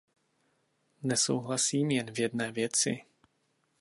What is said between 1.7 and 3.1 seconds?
jen v jedné věci.